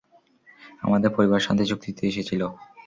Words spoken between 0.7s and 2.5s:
আমাদের পরিবার শান্তি চুক্তিতে এসেছিল।